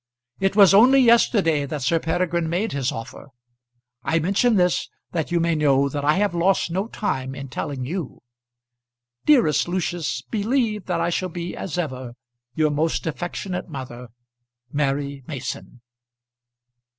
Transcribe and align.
It 0.39 0.55
was 0.55 0.73
only 0.73 0.99
yesterday 0.99 1.67
that 1.67 1.83
Sir 1.83 1.99
Peregrine 1.99 2.49
made 2.49 2.71
his 2.71 2.91
offer. 2.91 3.27
I 4.03 4.17
mention 4.17 4.55
this 4.55 4.89
that 5.11 5.31
you 5.31 5.39
may 5.39 5.53
know 5.53 5.89
that 5.89 6.03
I 6.03 6.15
have 6.15 6.33
lost 6.33 6.71
no 6.71 6.87
time 6.87 7.35
in 7.35 7.49
telling 7.49 7.85
you. 7.85 8.17
Dearest 9.27 9.67
Lucius, 9.67 10.23
believe 10.23 10.87
that 10.87 11.01
I 11.01 11.11
shall 11.11 11.29
be 11.29 11.55
as 11.55 11.77
ever 11.77 12.13
Your 12.55 12.71
most 12.71 13.05
affectionate 13.05 13.69
mother, 13.69 14.07
MARY 14.71 15.23
MASON. 15.27 15.81